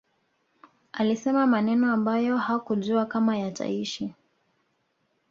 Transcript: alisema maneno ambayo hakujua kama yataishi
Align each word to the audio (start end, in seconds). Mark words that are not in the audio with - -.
alisema 0.91 1.47
maneno 1.47 1.91
ambayo 1.91 2.37
hakujua 2.37 3.05
kama 3.05 3.37
yataishi 3.37 4.13